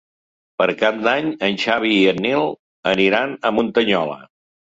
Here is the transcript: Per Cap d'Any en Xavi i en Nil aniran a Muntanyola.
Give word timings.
Per 0.61 0.65
Cap 0.77 0.95
d'Any 1.07 1.29
en 1.47 1.59
Xavi 1.63 1.91
i 1.99 1.99
en 2.13 2.23
Nil 2.27 2.47
aniran 2.95 3.37
a 3.37 3.53
Muntanyola. 3.61 4.19